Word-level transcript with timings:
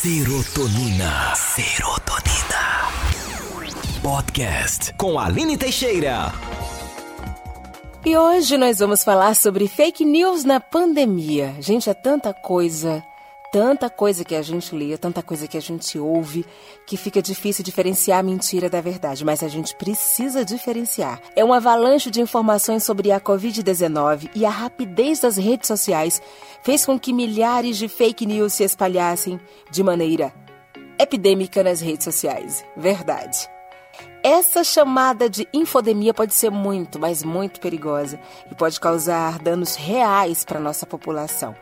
Serotonina. 0.00 1.34
Serotonina. 1.34 2.86
Podcast 4.00 4.94
com 4.94 5.18
Aline 5.18 5.58
Teixeira. 5.58 6.32
E 8.06 8.16
hoje 8.16 8.56
nós 8.56 8.78
vamos 8.78 9.02
falar 9.02 9.34
sobre 9.34 9.66
fake 9.66 10.04
news 10.04 10.44
na 10.44 10.60
pandemia. 10.60 11.56
Gente, 11.58 11.90
é 11.90 11.94
tanta 11.94 12.32
coisa 12.32 13.02
tanta 13.52 13.88
coisa 13.88 14.24
que 14.24 14.34
a 14.34 14.42
gente 14.42 14.74
lê, 14.74 14.96
tanta 14.96 15.22
coisa 15.22 15.46
que 15.46 15.56
a 15.56 15.60
gente 15.60 15.98
ouve, 15.98 16.44
que 16.86 16.96
fica 16.96 17.22
difícil 17.22 17.64
diferenciar 17.64 18.20
a 18.20 18.22
mentira 18.22 18.68
da 18.68 18.80
verdade, 18.80 19.24
mas 19.24 19.42
a 19.42 19.48
gente 19.48 19.74
precisa 19.76 20.44
diferenciar. 20.44 21.20
É 21.34 21.44
um 21.44 21.52
avalanche 21.52 22.10
de 22.10 22.20
informações 22.20 22.84
sobre 22.84 23.10
a 23.10 23.20
Covid-19 23.20 24.30
e 24.34 24.44
a 24.44 24.50
rapidez 24.50 25.20
das 25.20 25.36
redes 25.36 25.68
sociais 25.68 26.20
fez 26.62 26.84
com 26.84 26.98
que 26.98 27.12
milhares 27.12 27.76
de 27.76 27.88
fake 27.88 28.26
news 28.26 28.52
se 28.52 28.64
espalhassem 28.64 29.40
de 29.70 29.82
maneira 29.82 30.32
epidêmica 30.98 31.62
nas 31.62 31.80
redes 31.80 32.04
sociais. 32.04 32.64
Verdade. 32.76 33.57
Essa 34.30 34.62
chamada 34.62 35.26
de 35.26 35.48
infodemia 35.54 36.12
pode 36.12 36.34
ser 36.34 36.50
muito, 36.50 36.98
mas 36.98 37.22
muito 37.22 37.58
perigosa 37.60 38.20
e 38.52 38.54
pode 38.54 38.78
causar 38.78 39.38
danos 39.38 39.74
reais 39.74 40.44
para 40.44 40.60
nossa 40.60 40.84
população. 40.84 41.56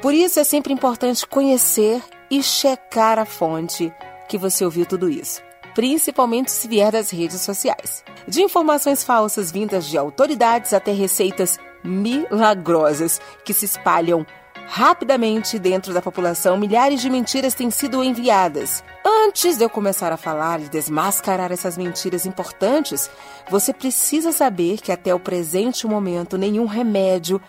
Por 0.00 0.14
isso 0.14 0.38
é 0.38 0.44
sempre 0.44 0.72
importante 0.72 1.26
conhecer 1.26 2.00
e 2.30 2.40
checar 2.40 3.18
a 3.18 3.24
fonte 3.24 3.92
que 4.28 4.38
você 4.38 4.64
ouviu 4.64 4.86
tudo 4.86 5.10
isso, 5.10 5.42
principalmente 5.74 6.52
se 6.52 6.68
vier 6.68 6.92
das 6.92 7.10
redes 7.10 7.40
sociais. 7.40 8.04
De 8.28 8.44
informações 8.44 9.02
falsas 9.02 9.50
vindas 9.50 9.84
de 9.84 9.98
autoridades 9.98 10.72
até 10.72 10.92
receitas 10.92 11.58
milagrosas 11.82 13.20
que 13.44 13.52
se 13.52 13.64
espalham 13.64 14.24
rapidamente 14.66 15.58
dentro 15.58 15.92
da 15.92 16.02
população, 16.02 16.56
milhares 16.56 17.00
de 17.00 17.10
mentiras 17.10 17.54
têm 17.54 17.70
sido 17.70 18.02
enviadas. 18.02 18.82
Antes 19.04 19.56
de 19.56 19.64
eu 19.64 19.70
começar 19.70 20.12
a 20.12 20.16
falar 20.16 20.60
e 20.60 20.68
desmascarar 20.68 21.52
essas 21.52 21.76
mentiras 21.76 22.26
importantes, 22.26 23.10
você 23.48 23.72
precisa 23.72 24.32
saber 24.32 24.80
que 24.80 24.92
até 24.92 25.14
o 25.14 25.20
presente 25.20 25.86
momento 25.86 26.38
nenhum 26.38 26.66
remédio 26.66 27.40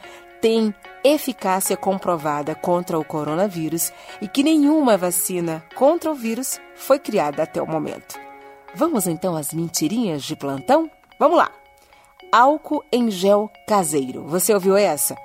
tem 0.42 0.73
eficácia 1.03 1.75
comprovada 1.75 2.53
contra 2.53 3.00
o 3.00 3.06
coronavírus 3.06 3.92
e 4.22 4.28
que 4.28 4.44
nenhuma 4.44 4.97
vacina 4.97 5.64
contra 5.75 6.12
o 6.12 6.16
vírus 6.16 6.59
foi 6.75 7.00
criada 7.00 7.44
até 7.44 7.62
o 7.62 7.68
momento. 7.68 8.20
Vamos 8.73 9.08
então 9.08 9.36
às 9.36 9.53
mentirinhas 9.53 10.23
de 10.23 10.36
plantão? 10.36 10.90
Vamos 11.18 11.38
lá! 11.38 11.65
Álcool 12.38 12.83
em 12.91 13.09
gel 13.09 13.50
caseiro. 13.66 14.28
Você 14.28 14.53
ouviu 14.53 14.75
essa? 14.75 15.16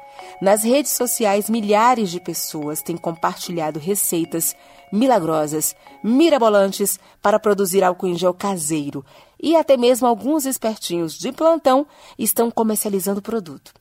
Nas 0.41 0.63
redes 0.63 0.93
sociais, 0.93 1.51
milhares 1.51 2.09
de 2.09 2.21
pessoas 2.21 2.83
têm 2.83 2.97
compartilhado 2.97 3.81
receitas 3.81 4.55
milagrosas, 4.93 5.75
mirabolantes 6.05 7.01
para 7.21 7.41
produzir 7.41 7.83
álcool 7.83 8.07
em 8.07 8.15
gel 8.15 8.33
caseiro. 8.33 9.05
E 9.43 9.57
até 9.57 9.77
mesmo 9.77 10.07
alguns 10.07 10.47
espertinhos 10.47 11.19
de 11.19 11.33
plantão 11.33 11.85
estão 12.17 12.49
comercializando 12.49 13.19
o 13.19 13.23
produto. 13.25 13.73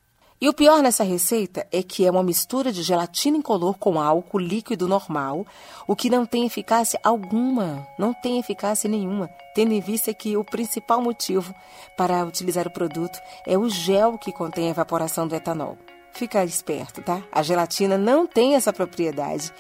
E 0.42 0.48
o 0.48 0.54
pior 0.54 0.82
nessa 0.82 1.04
receita 1.04 1.68
é 1.70 1.84
que 1.84 2.06
é 2.06 2.10
uma 2.10 2.24
mistura 2.24 2.72
de 2.72 2.82
gelatina 2.82 3.36
incolor 3.36 3.78
com 3.78 4.00
álcool 4.00 4.40
líquido 4.40 4.88
normal, 4.88 5.46
o 5.86 5.98
que 5.98 6.10
não 6.10 6.26
tem 6.26 6.46
eficácia 6.46 6.98
alguma, 7.04 7.86
não 7.98 8.14
tem 8.14 8.40
eficácia 8.40 8.90
nenhuma, 8.90 9.30
tendo 9.54 9.74
em 9.74 9.82
vista 9.82 10.14
que 10.14 10.38
o 10.38 10.44
principal 10.46 11.02
motivo 11.02 11.54
para 11.98 12.24
utilizar 12.24 12.66
o 12.66 12.72
produto 12.72 13.20
é 13.46 13.58
o 13.58 13.68
gel 13.68 14.18
que 14.18 14.32
contém 14.32 14.68
a 14.68 14.72
evaporação 14.72 15.28
do 15.28 15.36
etanol. 15.36 15.78
Fica 16.14 16.46
esperto, 16.46 17.02
tá? 17.02 17.22
A 17.34 17.44
gelatina 17.44 17.98
não 17.98 18.26
tem 18.26 18.56
essa 18.56 18.72
propriedade 18.72 19.52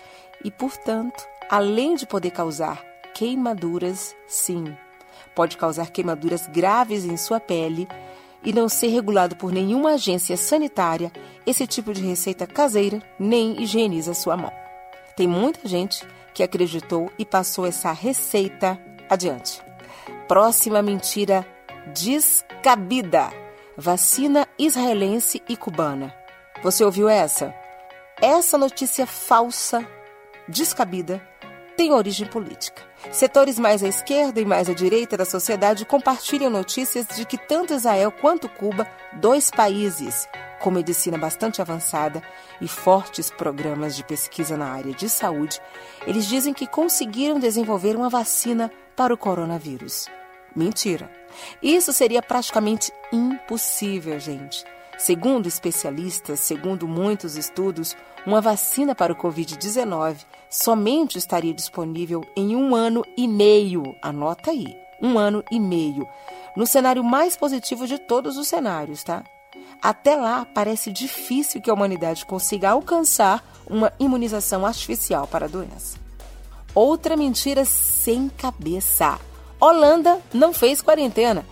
e, 0.45 0.49
portanto, 0.49 1.27
além 1.49 1.95
de 1.95 2.07
poder 2.07 2.31
causar 2.31 2.81
queimaduras, 3.13 4.15
sim, 4.25 4.73
pode 5.35 5.57
causar 5.57 5.89
queimaduras 5.89 6.47
graves 6.47 7.03
em 7.03 7.17
sua 7.17 7.41
pele 7.41 7.85
e 8.43 8.53
não 8.53 8.69
ser 8.69 8.87
regulado 8.87 9.35
por 9.35 9.51
nenhuma 9.51 9.91
agência 9.93 10.37
sanitária, 10.37 11.11
esse 11.45 11.67
tipo 11.67 11.93
de 11.93 12.01
receita 12.01 12.47
caseira 12.47 13.01
nem 13.19 13.61
higieniza 13.61 14.13
sua 14.13 14.37
mão. 14.37 14.51
Tem 15.15 15.27
muita 15.27 15.67
gente 15.67 16.05
que 16.33 16.43
acreditou 16.43 17.11
e 17.17 17.25
passou 17.25 17.65
essa 17.65 17.91
receita 17.91 18.79
adiante. 19.09 19.61
Próxima 20.27 20.81
mentira 20.81 21.45
descabida: 21.93 23.29
vacina 23.75 24.47
israelense 24.57 25.41
e 25.49 25.57
cubana. 25.57 26.15
Você 26.63 26.83
ouviu 26.83 27.09
essa? 27.09 27.53
Essa 28.21 28.57
notícia 28.57 29.05
falsa, 29.05 29.85
descabida, 30.47 31.21
tem 31.79 31.93
origem 31.93 32.27
política. 32.27 32.83
Setores 33.09 33.57
mais 33.57 33.81
à 33.81 33.87
esquerda 33.87 34.41
e 34.41 34.45
mais 34.45 34.67
à 34.67 34.73
direita 34.73 35.15
da 35.15 35.23
sociedade 35.23 35.85
compartilham 35.85 36.49
notícias 36.49 37.07
de 37.15 37.23
que 37.23 37.37
tanto 37.37 37.73
Israel 37.73 38.11
quanto 38.11 38.49
Cuba, 38.49 38.85
dois 39.13 39.49
países 39.49 40.27
com 40.59 40.71
medicina 40.71 41.17
bastante 41.17 41.61
avançada 41.61 42.21
e 42.59 42.67
fortes 42.67 43.31
programas 43.31 43.95
de 43.95 44.03
pesquisa 44.03 44.57
na 44.57 44.65
área 44.73 44.93
de 44.93 45.07
saúde, 45.07 45.61
eles 46.05 46.27
dizem 46.27 46.53
que 46.53 46.67
conseguiram 46.67 47.39
desenvolver 47.39 47.95
uma 47.95 48.09
vacina 48.09 48.69
para 48.93 49.13
o 49.13 49.17
coronavírus. 49.17 50.07
Mentira. 50.53 51.09
Isso 51.63 51.93
seria 51.93 52.21
praticamente 52.21 52.91
impossível, 53.09 54.19
gente. 54.19 54.65
Segundo 54.97 55.47
especialistas, 55.47 56.41
segundo 56.41 56.85
muitos 56.85 57.37
estudos, 57.37 57.95
uma 58.29 58.41
vacina 58.41 58.93
para 58.93 59.11
o 59.11 59.15
Covid-19 59.15 60.17
somente 60.51 61.17
estaria 61.17 61.51
disponível 61.51 62.23
em 62.35 62.55
um 62.55 62.75
ano 62.75 63.03
e 63.17 63.27
meio. 63.27 63.95
Anota 64.03 64.51
aí, 64.51 64.77
um 65.01 65.17
ano 65.17 65.43
e 65.51 65.59
meio. 65.59 66.07
No 66.55 66.67
cenário 66.67 67.03
mais 67.03 67.35
positivo 67.35 67.87
de 67.87 67.97
todos 67.97 68.37
os 68.37 68.47
cenários, 68.47 69.03
tá? 69.03 69.23
Até 69.81 70.15
lá, 70.15 70.45
parece 70.45 70.91
difícil 70.91 71.59
que 71.59 71.71
a 71.71 71.73
humanidade 71.73 72.23
consiga 72.23 72.69
alcançar 72.69 73.43
uma 73.67 73.91
imunização 73.99 74.63
artificial 74.63 75.25
para 75.25 75.45
a 75.45 75.49
doença. 75.49 75.97
Outra 76.75 77.17
mentira 77.17 77.65
sem 77.65 78.29
cabeça. 78.29 79.19
Holanda 79.59 80.21
não 80.31 80.53
fez 80.53 80.83
quarentena. 80.83 81.43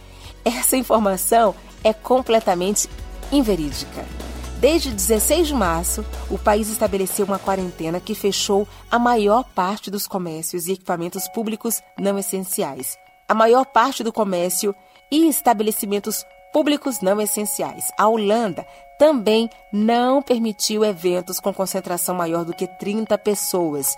Essa 0.45 0.77
informação 0.77 1.55
é 1.83 1.91
completamente 1.91 2.87
inverídica. 3.31 4.16
Desde 4.59 4.91
16 4.91 5.49
de 5.49 5.53
março, 5.53 6.03
o 6.31 6.37
país 6.37 6.67
estabeleceu 6.67 7.27
uma 7.27 7.37
quarentena 7.37 7.99
que 7.99 8.15
fechou 8.15 8.67
a 8.89 8.97
maior 8.97 9.43
parte 9.43 9.91
dos 9.91 10.07
comércios 10.07 10.65
e 10.65 10.71
equipamentos 10.71 11.27
públicos 11.27 11.79
não 11.95 12.17
essenciais. 12.17 12.97
A 13.29 13.35
maior 13.35 13.67
parte 13.67 14.03
do 14.03 14.11
comércio 14.11 14.73
e 15.11 15.27
estabelecimentos 15.27 16.25
públicos 16.51 17.01
não 17.01 17.21
essenciais. 17.21 17.91
A 17.99 18.07
Holanda 18.07 18.65
também 18.97 19.47
não 19.71 20.23
permitiu 20.23 20.83
eventos 20.83 21.39
com 21.39 21.53
concentração 21.53 22.15
maior 22.15 22.43
do 22.43 22.53
que 22.53 22.65
30 22.65 23.15
pessoas. 23.19 23.95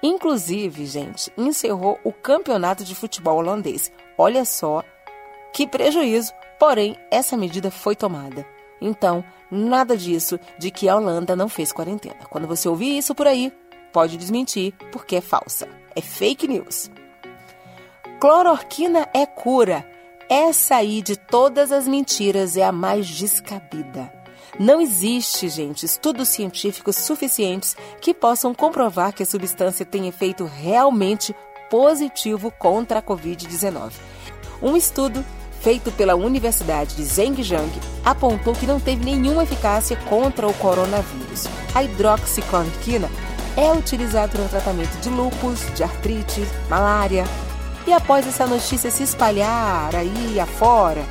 Inclusive, 0.00 0.86
gente, 0.86 1.32
encerrou 1.36 1.98
o 2.04 2.12
campeonato 2.12 2.84
de 2.84 2.94
futebol 2.94 3.38
holandês. 3.38 3.90
Olha 4.16 4.44
só 4.44 4.84
que 5.52 5.66
prejuízo 5.66 6.32
Porém, 6.62 6.96
essa 7.10 7.36
medida 7.36 7.72
foi 7.72 7.96
tomada. 7.96 8.46
Então, 8.82 9.24
nada 9.48 9.96
disso 9.96 10.38
de 10.58 10.70
que 10.70 10.88
a 10.88 10.96
Holanda 10.96 11.36
não 11.36 11.48
fez 11.48 11.72
quarentena. 11.72 12.26
Quando 12.28 12.48
você 12.48 12.68
ouvir 12.68 12.98
isso 12.98 13.14
por 13.14 13.26
aí, 13.26 13.52
pode 13.92 14.16
desmentir, 14.16 14.74
porque 14.90 15.16
é 15.16 15.20
falsa. 15.20 15.68
É 15.94 16.00
fake 16.00 16.48
news. 16.48 16.90
Cloroquina 18.20 19.08
é 19.14 19.24
cura. 19.24 19.86
Essa 20.28 20.76
aí 20.76 21.00
de 21.00 21.16
todas 21.16 21.70
as 21.70 21.86
mentiras 21.86 22.56
é 22.56 22.64
a 22.64 22.72
mais 22.72 23.06
descabida. 23.06 24.12
Não 24.58 24.80
existe, 24.80 25.48
gente, 25.48 25.86
estudos 25.86 26.28
científicos 26.28 26.96
suficientes 26.96 27.76
que 28.00 28.12
possam 28.12 28.52
comprovar 28.54 29.12
que 29.12 29.22
a 29.22 29.26
substância 29.26 29.86
tem 29.86 30.08
efeito 30.08 30.44
realmente 30.44 31.34
positivo 31.70 32.50
contra 32.50 32.98
a 32.98 33.02
Covid-19. 33.02 33.92
Um 34.60 34.76
estudo 34.76 35.24
feito 35.62 35.92
pela 35.92 36.16
Universidade 36.16 36.96
de 36.96 37.04
Zhejiang, 37.04 37.70
apontou 38.04 38.52
que 38.52 38.66
não 38.66 38.80
teve 38.80 39.04
nenhuma 39.04 39.44
eficácia 39.44 39.96
contra 40.08 40.46
o 40.46 40.54
coronavírus. 40.54 41.46
A 41.74 41.84
hidroxicloroquina 41.84 43.08
é 43.56 43.72
utilizada 43.72 44.36
no 44.38 44.48
tratamento 44.48 44.94
de 45.00 45.08
lúpus, 45.08 45.60
de 45.74 45.84
artrite, 45.84 46.42
malária. 46.68 47.24
E 47.86 47.92
após 47.92 48.26
essa 48.26 48.46
notícia 48.46 48.90
se 48.90 49.02
espalhar 49.02 49.94
aí 49.94 50.38
afora, 50.40 51.04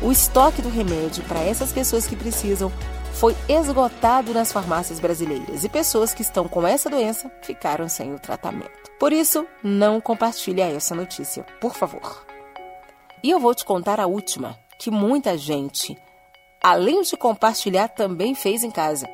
o 0.00 0.10
estoque 0.10 0.62
do 0.62 0.68
remédio 0.68 1.22
para 1.24 1.40
essas 1.40 1.70
pessoas 1.70 2.06
que 2.06 2.16
precisam 2.16 2.72
foi 3.12 3.36
esgotado 3.48 4.32
nas 4.32 4.50
farmácias 4.50 4.98
brasileiras 4.98 5.64
e 5.64 5.68
pessoas 5.68 6.14
que 6.14 6.22
estão 6.22 6.48
com 6.48 6.66
essa 6.66 6.88
doença 6.88 7.30
ficaram 7.42 7.88
sem 7.88 8.12
o 8.14 8.18
tratamento. 8.18 8.90
Por 8.98 9.12
isso, 9.12 9.46
não 9.62 10.00
compartilhe 10.00 10.62
essa 10.62 10.94
notícia, 10.94 11.44
por 11.60 11.74
favor. 11.74 12.31
E 13.22 13.30
eu 13.30 13.38
vou 13.38 13.54
te 13.54 13.64
contar 13.64 14.00
a 14.00 14.06
última, 14.06 14.58
que 14.78 14.90
muita 14.90 15.38
gente, 15.38 15.96
além 16.62 17.02
de 17.02 17.16
compartilhar, 17.16 17.88
também 17.88 18.34
fez 18.34 18.64
em 18.64 18.70
casa. 18.70 19.08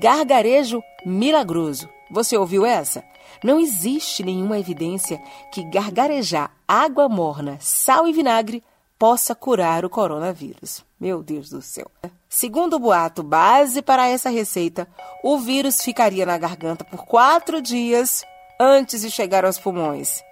Gargarejo 0.00 0.82
milagroso. 1.04 1.88
Você 2.10 2.36
ouviu 2.36 2.66
essa? 2.66 3.04
Não 3.42 3.60
existe 3.60 4.22
nenhuma 4.22 4.58
evidência 4.58 5.20
que 5.52 5.62
gargarejar 5.64 6.50
água 6.66 7.08
morna, 7.08 7.58
sal 7.60 8.08
e 8.08 8.12
vinagre 8.12 8.62
possa 8.98 9.34
curar 9.34 9.84
o 9.84 9.90
coronavírus. 9.90 10.84
Meu 10.98 11.22
Deus 11.22 11.50
do 11.50 11.60
céu. 11.60 11.90
Segundo 12.28 12.74
o 12.74 12.78
boato 12.78 13.22
base 13.22 13.82
para 13.82 14.08
essa 14.08 14.30
receita, 14.30 14.88
o 15.22 15.38
vírus 15.38 15.82
ficaria 15.82 16.24
na 16.24 16.38
garganta 16.38 16.84
por 16.84 17.04
quatro 17.04 17.60
dias 17.60 18.24
antes 18.58 19.02
de 19.02 19.10
chegar 19.10 19.44
aos 19.44 19.58
pulmões. 19.58 20.22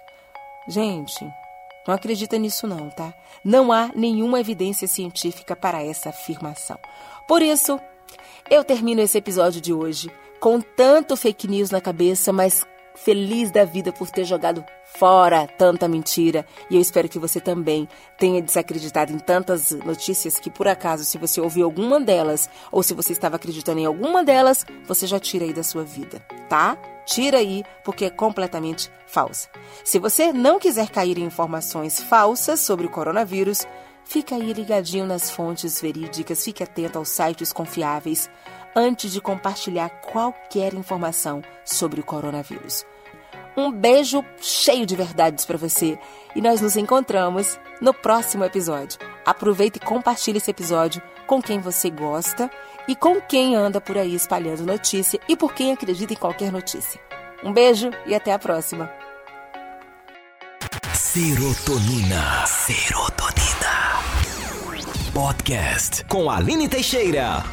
Gente, 0.67 1.25
não 1.87 1.93
acredita 1.93 2.37
nisso 2.37 2.67
não, 2.67 2.89
tá? 2.89 3.13
Não 3.43 3.71
há 3.71 3.91
nenhuma 3.95 4.39
evidência 4.39 4.87
científica 4.87 5.55
para 5.55 5.83
essa 5.83 6.09
afirmação. 6.09 6.79
Por 7.27 7.41
isso, 7.41 7.79
eu 8.49 8.63
termino 8.63 9.01
esse 9.01 9.17
episódio 9.17 9.61
de 9.61 9.73
hoje 9.73 10.11
com 10.39 10.59
tanto 10.59 11.15
fake 11.15 11.47
news 11.47 11.71
na 11.71 11.79
cabeça, 11.79 12.33
mas 12.33 12.65
feliz 12.95 13.51
da 13.51 13.65
vida 13.65 13.91
por 13.91 14.09
ter 14.09 14.25
jogado 14.25 14.63
fora 14.83 15.47
tanta 15.47 15.87
mentira. 15.87 16.45
E 16.69 16.75
eu 16.75 16.81
espero 16.81 17.09
que 17.09 17.19
você 17.19 17.39
também 17.39 17.87
tenha 18.17 18.41
desacreditado 18.41 19.11
em 19.11 19.19
tantas 19.19 19.71
notícias 19.71 20.39
que, 20.39 20.49
por 20.49 20.67
acaso, 20.67 21.03
se 21.03 21.17
você 21.17 21.41
ouviu 21.41 21.65
alguma 21.65 21.99
delas 21.99 22.49
ou 22.71 22.83
se 22.83 22.93
você 22.93 23.13
estava 23.13 23.35
acreditando 23.35 23.79
em 23.79 23.85
alguma 23.85 24.23
delas, 24.23 24.65
você 24.85 25.07
já 25.07 25.19
tira 25.19 25.45
aí 25.45 25.53
da 25.53 25.63
sua 25.63 25.83
vida, 25.83 26.19
tá? 26.47 26.77
Tira 27.05 27.39
aí, 27.39 27.63
porque 27.83 28.05
é 28.05 28.09
completamente 28.09 28.89
falsa. 29.07 29.49
Se 29.83 29.99
você 29.99 30.31
não 30.31 30.59
quiser 30.59 30.89
cair 30.89 31.17
em 31.17 31.25
informações 31.25 32.01
falsas 32.01 32.59
sobre 32.59 32.85
o 32.85 32.89
coronavírus, 32.89 33.65
fica 34.03 34.35
aí 34.35 34.53
ligadinho 34.53 35.05
nas 35.05 35.29
fontes 35.29 35.81
verídicas, 35.81 36.43
fique 36.43 36.63
atento 36.63 36.97
aos 36.97 37.09
sites 37.09 37.53
confiáveis 37.53 38.29
antes 38.75 39.11
de 39.11 39.21
compartilhar 39.21 39.89
qualquer 39.89 40.73
informação 40.73 41.41
sobre 41.63 42.01
o 42.01 42.03
coronavírus. 42.03 42.85
Um 43.55 43.71
beijo 43.71 44.25
cheio 44.41 44.85
de 44.85 44.95
verdades 44.95 45.45
para 45.45 45.57
você 45.57 45.99
e 46.35 46.41
nós 46.41 46.59
nos 46.59 46.75
encontramos 46.75 47.59
no 47.79 47.93
próximo 47.93 48.43
episódio. 48.43 48.97
Aproveite 49.25 49.77
e 49.77 49.85
compartilhe 49.85 50.37
esse 50.37 50.49
episódio 50.49 51.01
com 51.27 51.41
quem 51.41 51.59
você 51.59 51.89
gosta 51.89 52.49
e 52.87 52.95
com 52.95 53.21
quem 53.21 53.55
anda 53.55 53.79
por 53.79 53.97
aí 53.97 54.15
espalhando 54.15 54.65
notícia 54.65 55.19
e 55.29 55.37
por 55.37 55.53
quem 55.53 55.71
acredita 55.71 56.13
em 56.13 56.17
qualquer 56.17 56.51
notícia. 56.51 56.99
Um 57.43 57.53
beijo 57.53 57.91
e 58.07 58.15
até 58.15 58.33
a 58.33 58.39
próxima. 58.39 58.91
Serotonina. 60.93 62.45
Serotonina. 62.47 63.72
Podcast 65.13 66.03
com 66.05 66.27
Aline 66.27 66.67
Teixeira. 66.67 67.43